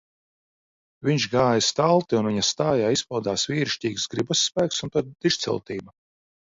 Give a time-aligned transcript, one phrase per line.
[1.09, 6.01] Viņš gāja stalti un viņa stājā izpaudās vīrišķīgs gribas spēks un pat dižciltība.